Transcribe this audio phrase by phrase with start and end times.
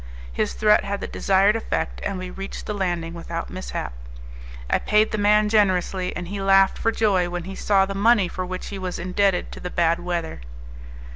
[0.33, 3.93] His threat had the desired effect, and we reached the landing without mishap.
[4.67, 8.27] I paid the man generously, and he laughed for joy when he saw the money
[8.27, 10.41] for which he was indebted to the bad weather.